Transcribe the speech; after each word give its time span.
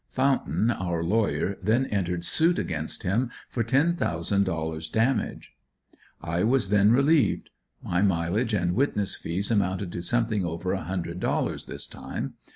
Fountain, 0.09 0.71
our 0.71 1.03
lawyer 1.03 1.59
then 1.61 1.85
entered 1.85 2.25
suit 2.25 2.57
against 2.57 3.03
him 3.03 3.29
for 3.47 3.63
ten 3.63 3.95
thousand 3.95 4.45
dollars 4.45 4.89
damage. 4.89 5.51
I 6.23 6.43
was 6.43 6.69
then 6.69 6.91
relieved. 6.91 7.51
My 7.83 8.01
mileage 8.01 8.55
and 8.55 8.73
witness 8.73 9.13
fees 9.13 9.51
amounted 9.51 9.91
to 9.91 10.01
something 10.01 10.43
over 10.43 10.71
a 10.73 10.81
hundred 10.85 11.19
dollars, 11.19 11.67
this 11.67 11.85
time. 11.85 12.33